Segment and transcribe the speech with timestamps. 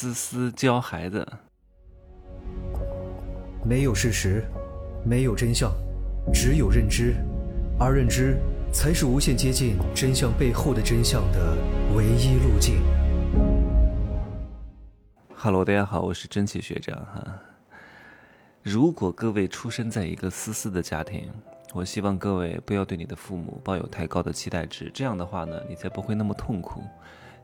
[0.00, 1.26] 思思教孩子。
[3.64, 4.44] 没有事实，
[5.04, 5.72] 没有真相，
[6.32, 7.16] 只有认知，
[7.80, 8.38] 而认知
[8.72, 11.56] 才是无限接近真相背后的真相的
[11.96, 12.80] 唯一路径。
[15.34, 17.26] Hello，大家好，我是真奇学长哈。
[18.62, 21.28] 如果各位出生在一个思思的家庭，
[21.74, 26.84] 我希望各位不要对你的父母抱有太高的期待值，这样的话呢，你才不会那么痛苦。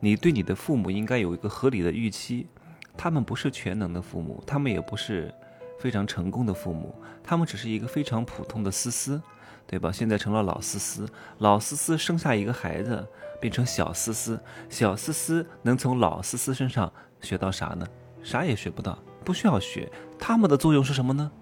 [0.05, 2.46] 你对你的父母应该有一个合理的预期，
[2.95, 5.35] 他们不是全能的父母，他们也不是
[5.81, 9.18] 非常成功的父母，他们只是一个非常普通的思思，
[9.67, 9.90] 对吧？
[9.90, 13.09] 现在成了老思思，老思思生下一个孩子，
[13.40, 16.93] 变成小思思，小思思能从老思思身上
[17.23, 17.86] 学到啥呢？
[18.23, 19.90] 啥也学不到，不需要学。
[20.18, 21.32] 他们的作用是什么呢？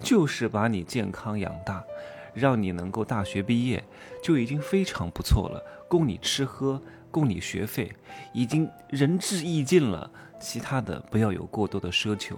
[0.00, 1.84] 就是把你健康养大，
[2.34, 3.84] 让你能够大学毕业，
[4.20, 6.82] 就已经非常不错了，供你吃喝。
[7.14, 7.92] 供你学费，
[8.32, 10.10] 已经仁至义尽了。
[10.40, 12.36] 其他的不要有过多的奢求。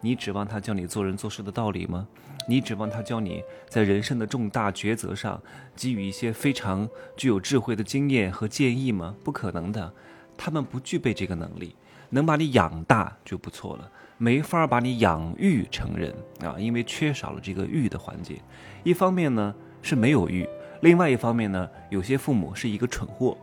[0.00, 2.06] 你指望他教你做人做事的道理吗？
[2.48, 5.40] 你指望他教你在人生的重大抉择上
[5.76, 9.14] 给予一些非常具有智慧的经验和建议吗？
[9.22, 9.92] 不可能的，
[10.36, 11.76] 他们不具备这个能力。
[12.10, 18.40] 能把你养大就不错了，没法把你养育成人啊，因为缺少了这个育的环节。
[18.84, 20.46] 一方面呢是没有育，
[20.82, 23.36] 另外一方面呢，有些父母是一个蠢货。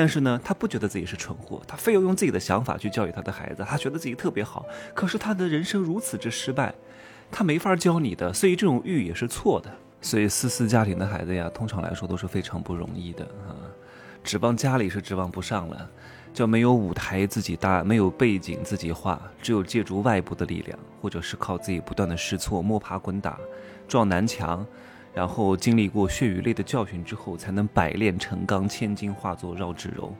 [0.00, 4.64] 但是呢，他不觉得自己是蠢货，他非要用自己的想法去教育他的孩子，他觉得自己特别好。
[4.94, 6.74] 可是他的人生如此之失败，
[7.30, 9.70] 他没法教你的，所以这种欲也是错的。
[10.00, 13.52] 所以私私家庭的孩子呀，通常来说都是非常不容易的啊，
[14.24, 15.90] 指望家里是指望不上了，
[16.32, 23.38] 叫没有舞台自己搭，没有背景自己画，只有借助外部的力量，或者是靠自己不断的试错、摸爬滚打、
[23.86, 24.66] 撞南墙。
[25.12, 30.14] 然后经历过血与泪的教训之后，才能百炼成钢，千金化作绕指柔。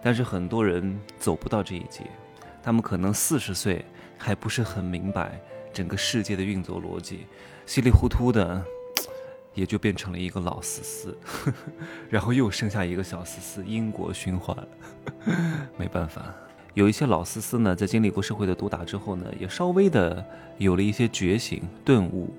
[0.00, 2.04] 但是很多人走不到这一节，
[2.62, 3.84] 他们可能四十岁
[4.16, 5.40] 还不是很明白
[5.72, 7.26] 整个世界的运作逻辑，
[7.66, 8.64] 稀里糊涂的
[9.54, 11.18] 也就变成了一个老思思，
[12.08, 14.56] 然后又生下一个小思思，因果循环。
[15.76, 16.32] 没办法，
[16.74, 20.24] 有一些老思思呢，在经历过社会的毒打之后呢，也稍微的
[20.58, 22.32] 有了一些觉醒、顿悟。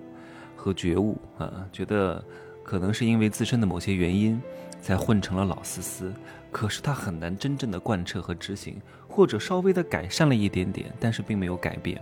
[0.60, 2.22] 和觉悟啊，觉得
[2.64, 4.42] 可能是因为自身的某些原因，
[4.82, 6.14] 才混成了老思思。
[6.52, 12.02] 可是他很难真正的贯彻和执行，或者稍微的改善了一点点，但是并没有改变。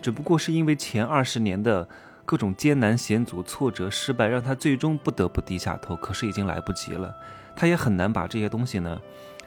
[0.00, 1.86] 只不过是因为前二十年的
[2.24, 5.94] 各种艰难险阻、挫折、失败，让他最终不得不低下头。
[5.96, 7.14] 可是已经来不及了，
[7.54, 9.00] 他也很难把这些东西呢，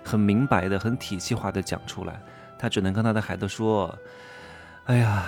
[0.04, 2.22] 很明白的、很体系化的讲出来。
[2.60, 3.98] 他只能跟他的孩子说
[4.86, 5.24] ：“哎呀，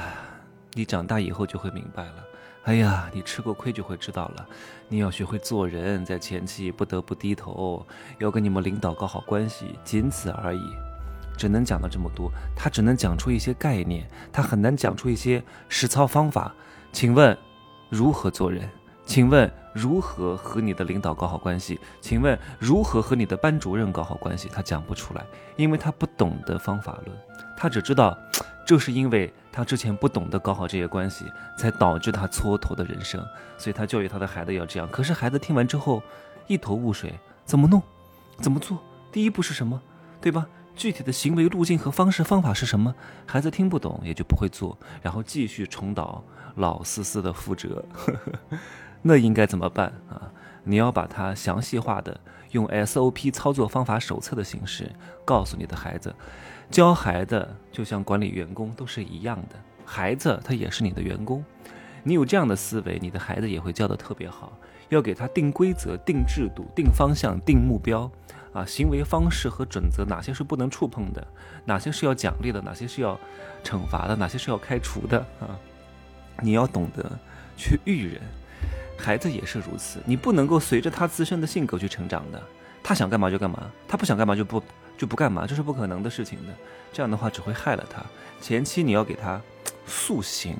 [0.74, 2.16] 你长大以后就会明白了。”
[2.64, 4.48] 哎呀，你吃过亏就会知道了。
[4.88, 7.86] 你要学会做人，在前期不得不低头，
[8.20, 10.62] 要跟你们领导搞好关系，仅此而已。
[11.38, 16.54] 只能讲到这么多，他只能讲出一些概念，他很难讲出一些实操方法。
[16.94, 17.38] 请问
[17.90, 18.70] 如何做人？
[19.06, 21.78] 请问如何和你的领导搞好关系？
[22.00, 24.50] 请问如何和你的班主任搞好关系？
[24.54, 25.26] 他讲不出来，
[25.58, 27.18] 因为他不懂得方法论，
[27.58, 28.18] 他只知道。
[28.66, 31.26] 就是因为他之前不懂得搞好这些关系，
[31.58, 33.24] 才导致他蹉跎的人生。
[33.58, 34.90] 所以他教育他的孩子要这样。
[34.90, 36.02] 可是孩子听完之后
[36.48, 37.14] 一头雾水，
[37.46, 37.82] 怎么弄？
[38.40, 38.82] 怎么做？
[39.12, 39.82] 第一步是什么？
[40.20, 40.48] 对吧？
[40.76, 42.96] 具体的行为路径和方式方法是什么？
[43.28, 46.24] 孩子听不懂，也就不会做，然后继续重蹈
[46.56, 47.86] 老思思的覆辙。
[49.04, 50.32] 那应该怎么办啊？
[50.64, 52.20] 你要把它详细化的
[52.54, 54.92] 用 SOP 操作方法手册的形式
[55.24, 56.16] 告诉你的孩子。
[56.72, 59.56] 教孩子就像管理员工都是一样的，
[59.86, 61.44] 孩子他也是你的员工。
[62.02, 64.58] 你有这样的思维，你的孩子也会教得特别好。
[64.90, 68.12] 要给他定规则、定制度、定方向、定目标，
[68.54, 71.26] 啊，行为方式和准则，哪些是不能触碰的，
[71.66, 73.20] 哪些是要奖励的，哪些是要
[73.64, 75.58] 惩罚的，哪些是要开除的啊？
[76.42, 77.10] 你要懂得
[77.56, 78.22] 去育人，
[78.98, 80.00] 孩子也是如此。
[80.06, 82.42] 你不能够随着他自身的性格去成长的，
[82.82, 84.62] 他想干嘛就干嘛，他不想干嘛就不。
[84.96, 86.54] 就不干嘛，这是不可能的事情的。
[86.94, 88.02] 这样的话只会害了他。
[88.40, 89.42] 前期你要给他
[89.88, 90.56] 塑形，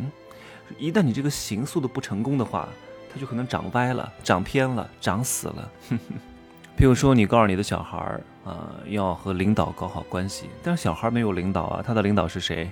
[0.80, 2.68] 一旦你这个形塑的不成功的话，
[3.14, 5.72] 他就可能长歪了、长偏了、长死了。
[6.76, 12.70] 譬如说，你告诉你的小孩儿啊，要和领导搞好关系，但是小孩没有领导啊，他的领导是谁？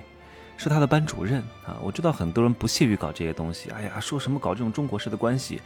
[0.56, 1.76] 是他的班主任啊。
[1.82, 5.60] 我知道很多人不屑于搞这些东西，哎呀，说什么搞这种中国式的关系，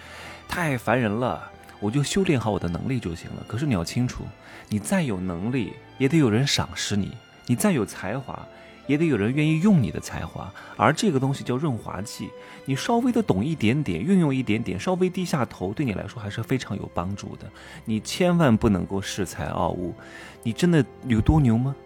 [0.49, 1.51] 太烦人了。
[1.79, 3.45] 我就修炼好我的能力就行了。
[3.47, 4.25] 可是你要清楚，
[4.69, 7.09] 你再有能力，也得有人赏识你；
[7.47, 8.49] 你再有才华，
[8.87, 10.51] 也得有人愿意用你的才华。
[10.79, 12.31] 而这个东西叫润滑剂，
[12.65, 17.47] 你稍微的懂一点点，运用一点点，稍微低下头，对你来说还是非常有帮助的。
[17.85, 19.95] 你千万不能够恃才傲物。
[20.43, 21.77] 你真的有多牛吗？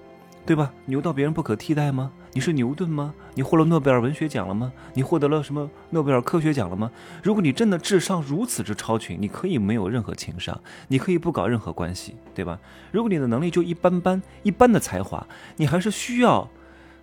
[0.46, 0.72] 对吧？
[0.86, 2.10] 牛到别人不可替代吗？
[2.32, 3.12] 你是牛顿吗？
[3.34, 4.72] 你获了诺贝尔文学奖了吗？
[4.94, 6.90] 你获得了什么诺贝尔科学奖了吗？
[7.22, 12.58] 如果你真的智商如此之超群，你可以没有任何情商，你可以不搞任何关系，对吧？
[12.90, 15.26] 如果你的能力就一般般，一般的才华，
[15.56, 16.48] 你还是需要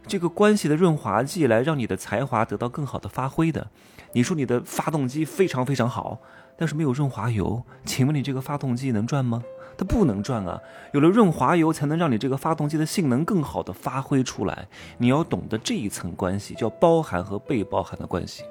[0.05, 3.67] 这个关系的润滑剂来让你的才华得到更好的发挥的。
[4.13, 6.19] 你说你的发动机非常非常好，
[6.57, 9.43] 但是没有润滑油，请问你这个发动机能转吗？
[9.77, 10.59] 它不能转啊！
[10.91, 14.67] 有了润滑油，才能让你这个发动机的性能更好的发挥出来。
[14.97, 18.43] 你要懂得这一层关系，叫包含和被包含的关系。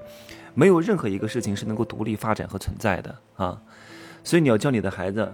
[0.55, 3.61] 没有任何一个事情是能够独立发展和存在的啊！
[4.23, 5.31] 所以你要教你的孩子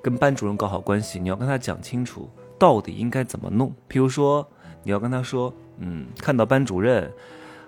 [0.00, 3.74] 跟班主任搞好关系，你要跟他讲清楚到底应该怎么弄。
[3.88, 4.48] 比如说，
[4.84, 7.12] 你要跟他说：“嗯，看到班主任。”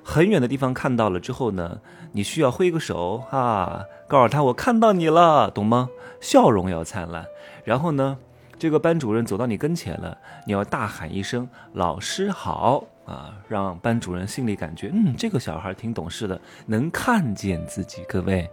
[0.08, 1.82] 很远的地方看到了之后呢，
[2.12, 5.90] 你需要挥个手啊，告诉他我看到你了，懂吗？
[6.18, 7.26] 笑容要灿烂。
[7.62, 8.16] 然后呢，
[8.58, 10.16] 这个班主任走到你跟前了，
[10.46, 18.02] 你要大喊一声“老师好”啊，让班主任心里感觉，嗯，这个小孩挺懂事的，能看见自己。
[18.08, 18.48] 各位。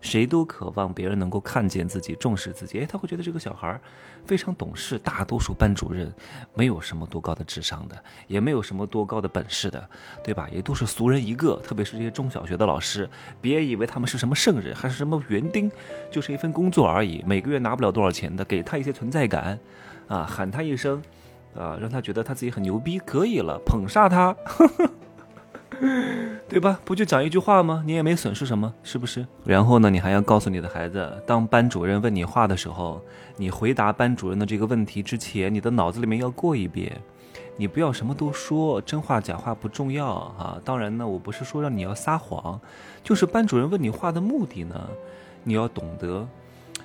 [0.00, 2.80] 谁都渴望别人能够看见自己、重视自己。
[2.80, 3.80] 哎，他会觉得这个小孩
[4.24, 4.98] 非常懂事。
[4.98, 6.12] 大多数班主任
[6.54, 7.96] 没有什么多高的智商的，
[8.26, 9.88] 也没有什么多高的本事的，
[10.22, 10.48] 对吧？
[10.52, 11.56] 也都是俗人一个。
[11.56, 13.08] 特别是这些中小学的老师，
[13.40, 15.70] 别以为他们是什么圣人，还是什么园丁，
[16.10, 19.58] 就是一份工作而已，每个月拿不了多少钱的，给他一些存在感，
[20.08, 21.02] 啊，喊他一声，
[21.54, 24.34] 啊，让他觉得他自己很牛逼，可以了，捧杀他。
[26.48, 26.78] 对吧？
[26.84, 27.82] 不就讲一句话吗？
[27.84, 29.26] 你也没损失什么，是不是？
[29.44, 33.02] 然后呢，你还要告诉你的孩子，当班主任问你话的时候，
[33.36, 37.00] 你回答班主任的这个问题之前，你的脑子里面要过一遍。
[37.56, 40.58] 你不要什么都说，真话假话不重要啊。
[40.64, 42.60] 当然呢，我不是说让你要撒谎，
[43.02, 44.88] 就是班主任问你话的目的呢，
[45.44, 46.26] 你要懂得。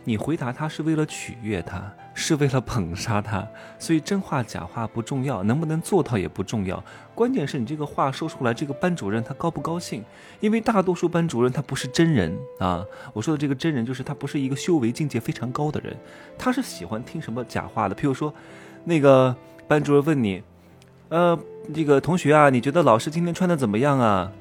[0.03, 3.45] 你回答他是为了取悦他，是为了捧杀他，
[3.77, 6.81] 所以真话假话不重要，能不能做到也不重要，
[7.13, 10.03] 关键是你这个话说出来，这个班主任他高不高兴？
[10.39, 15.95] 因为大多数班主任他不是真人啊，我说的这个真人就是他不是一个修为境界非常高的人，
[16.37, 17.95] 他是喜欢听什么假话的。
[17.95, 18.33] 譬如说，
[18.85, 19.35] 那个
[19.67, 20.41] 班主任问你，
[21.09, 21.37] 呃，
[21.73, 24.31] 这个同学啊，你觉得老师今天穿的怎么样啊？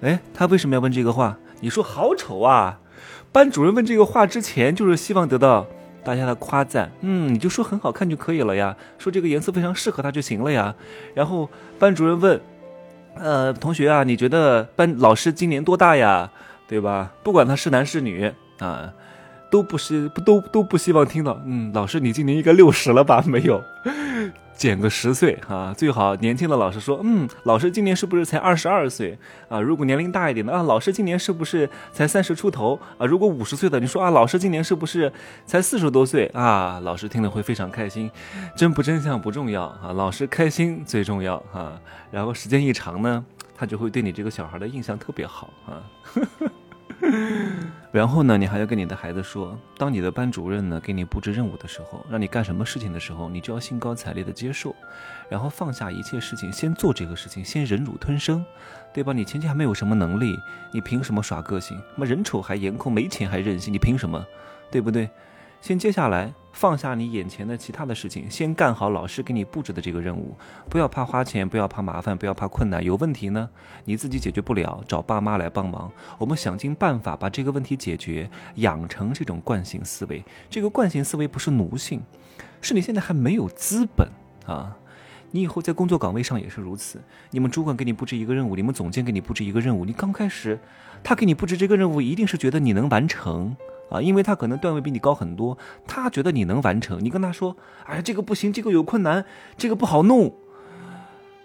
[0.00, 1.36] 哎，他为什么要问这个话？
[1.60, 2.80] 你说好丑啊！
[3.32, 5.66] 班主任问这个话之前，就是希望得到
[6.02, 6.90] 大家的夸赞。
[7.00, 10.74] 嗯，你就说很好看就可以了呀，说这个颜色非常适合他就行了呀。
[11.14, 11.48] 然后
[11.78, 12.40] 班主任问，
[13.16, 16.30] 呃，同学啊，你觉得班老师今年多大呀？
[16.66, 17.12] 对吧？
[17.24, 18.92] 不管他是男是女啊，
[19.50, 21.40] 都不是不都都不希望听到。
[21.44, 23.22] 嗯，老师你今年应该六十了吧？
[23.26, 23.62] 没有。
[24.60, 29.18] 减个十岁啊，最好年轻的老师说，嗯，老师今年是不是才二十二岁
[29.48, 29.58] 啊？
[29.58, 33.06] 如果年龄大一点的啊，老师今年是不是才三十出头啊？
[33.06, 35.10] 如果五十岁的，你说啊，老师今年是不是
[35.46, 36.78] 才四十多岁啊？
[36.84, 38.10] 老师听了会非常开心，
[38.54, 41.80] 真不真相不重要啊，老师开心最重要啊。
[42.10, 43.24] 然后时间一长呢，
[43.56, 45.80] 他就会对你这个小孩的印象特别好啊。
[46.02, 46.50] 呵呵
[48.00, 54.74] 然后呢，你还要跟你的孩子说，当你的班主任呢给你布置任务的时候，让你干什么事情的时候，你就要兴高采烈的接受，
[55.28, 58.42] 然后放下一切事情，先做这个事情，先忍辱吞声，
[58.94, 59.12] 对吧？
[59.12, 60.40] 你前期还没有什么能力，
[60.72, 61.78] 你凭什么耍个性？
[61.94, 64.24] 妈人丑还颜控，没钱还任性，你凭什么？
[64.70, 65.10] 对不对？
[65.60, 70.36] 先接下来放下你眼前的其他的事情，先干好老师给你布置的这个任务。
[70.68, 72.84] 不要怕花钱，不要怕麻烦，不要怕困难。
[72.84, 73.48] 有问题呢，
[73.84, 75.90] 你自己解决不了，找爸妈来帮忙。
[76.18, 80.24] 我们想尽办法把这个问题解决，养成这种惯性思维。
[80.48, 82.02] 这个惯性思维不是奴性，
[82.60, 84.08] 是你现在还没有资本
[84.46, 84.76] 啊。
[85.32, 87.00] 你以后在工作岗位上也是如此。
[87.30, 90.58] 你们主管给你布置一个任务，你们总监给你布置一个任务，你刚开始，
[91.04, 93.56] 他给你布置这个任务，一定是觉得你能完成。
[93.90, 97.04] 啊，因为他可能段位比你高很多，他觉得你能完成。
[97.04, 99.24] 你跟他说：“哎，这个不行，这个有困难，
[99.58, 100.32] 这个不好弄。”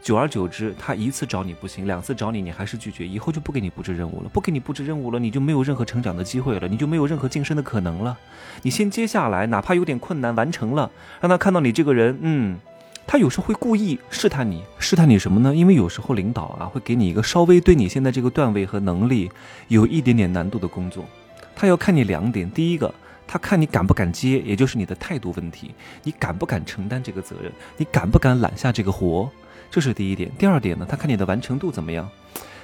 [0.02, 4.30] 久而久之，他一次找你不行，两次找你，你还是拒绝，以后就不给你布置任务了。
[4.30, 8.16] 不给你布置任务了，你就没有任何成长的机会了，你就没有任何晋升的可能了。
[8.62, 12.60] 你先接下来，哪怕有点困难，完成了，让他看到你这个人，嗯，
[13.08, 15.56] 他有时候会故意试探你，试探你什么呢？
[15.56, 19.32] 因为有时候领导啊，会给你一个稍微对你现在这个段位和能力
[19.70, 21.04] 有一点点难度的工作。
[21.56, 22.94] 他要看你两点，第一个，
[23.26, 29.30] 他看你敢不敢接，也就是你的态度问题，你敢不敢承担这个责任，你敢不敢揽下这个活，
[29.72, 30.30] 这是第一点。
[30.38, 32.10] 第二点呢，他看你的完成度怎么样。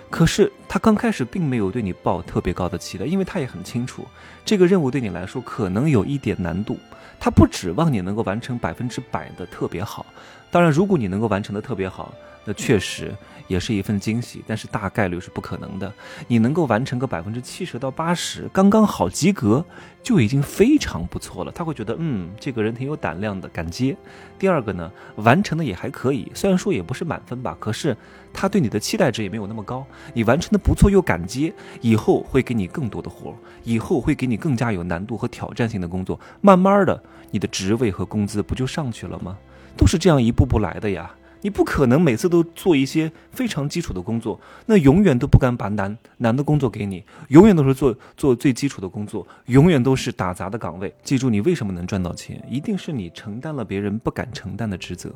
[0.10, 4.05] 可是他刚开始并没有对你抱特别高的期待，因为他也很清楚
[4.43, 6.77] 这个任务对你来说可能有一点难度，
[7.17, 10.05] 他不指望你能够完成百分之百的特别好。
[10.51, 13.15] 当然，如果你能够完成的特别好，那确实
[13.48, 15.91] 也是一份惊喜，但是大概率是不可能的。
[16.27, 19.63] 你能够完成个百分之七十到八十，刚刚好及格，
[20.03, 21.51] 就已经非常不错了。
[21.51, 23.96] 他会觉得，嗯，这个人挺有胆量的，敢接。
[24.38, 27.96] 第二个呢，完成的也还可以，虽然说也不是满分吧，可是
[28.34, 29.86] 他对你的期待值也没有那么高。
[30.13, 39.38] 你完成的不错又敢接，以后会给你更多的活，以后会给你更加有难度和挑战性的工作，慢慢的，你的职位和工资不就上去了吗？
[39.77, 41.11] 都是这样一步步来的呀。
[41.43, 50.93] 你不可能每次都做一些非常基础的工作，那永远都不敢把难难的工作给你，永远都是做做最基础的工作，永远都是打杂的岗位。
[51.03, 55.11] 记住，你为什么能赚到钱，一定是你承担了别人不敢承担的职责，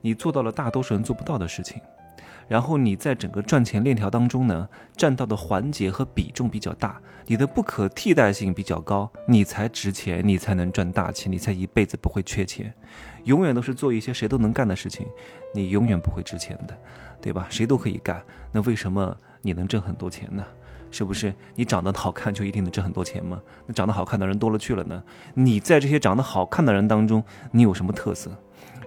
[0.00, 1.80] 你做到了大多数人做不到的事情。
[2.48, 12.72] 然后你在整个赚钱链条当中呢，占到的环节和比重比较大，你的不可替代性比较高，你才值钱，你才能赚大钱，你才一辈子不会缺钱。
[13.24, 15.06] 永远都是做一些谁都能干的事情，
[15.52, 16.78] 你永远不会值钱的，
[17.20, 17.46] 对吧？
[17.50, 18.22] 谁都可以干，
[18.52, 20.44] 那为什么你能挣很多钱呢？
[20.92, 23.42] 是不是你长得好看就一定能挣很多钱吗？
[23.66, 25.02] 那长得好看的人多了去了呢？
[25.34, 28.30] 你在这些长得好看的人当中，你有什么特色？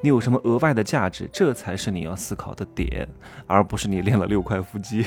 [0.01, 1.29] 你有什么额外的价值？
[1.33, 3.07] 这才是你要思考的点，
[3.47, 5.05] 而不是你练了六块腹肌。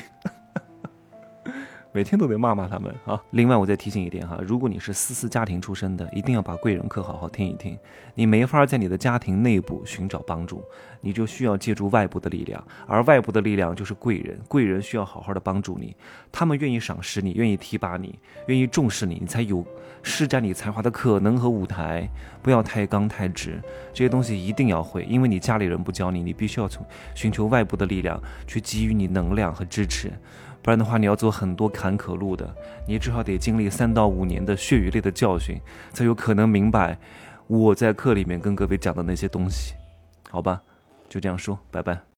[1.95, 3.23] 每天都得骂骂他们啊！
[3.33, 7.79] 另外，我再提醒一点哈，如果你是私私家庭出身的，一定要把贵人课好好听一听。
[8.15, 10.65] 你没法在你的家庭内部寻找帮助，
[11.03, 14.41] 你就需要借助外部的力量，而外部的力量就是贵人。
[14.49, 15.95] 贵人需要好好的帮助你，
[16.33, 19.63] 他们愿意赏识你，愿意提拔你，愿意重视你，你才有
[20.03, 22.09] 施展你才华的可能和舞台。
[22.41, 23.61] 不要太刚太直，
[23.93, 30.11] 这些东西一定要会，因为你家里人不教你，你必须要从寻求外部的力量去给予你能量和支持。
[30.63, 32.55] 不然的话，你要走很多坎坷路的，
[32.87, 35.61] 你至少得经历三到五年的血与泪的教训，
[35.93, 36.97] 才有可能明白
[37.49, 39.75] 我在课里面跟各位讲的那些东西，
[40.31, 40.63] 好吧？
[41.09, 42.03] 就这样说，拜拜。